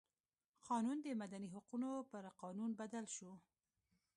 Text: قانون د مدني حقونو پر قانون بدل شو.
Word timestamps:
قانون 0.69 0.97
د 1.01 1.07
مدني 1.21 1.47
حقونو 1.55 1.89
پر 2.11 2.23
قانون 2.41 2.71
بدل 2.81 3.05
شو. 3.15 3.31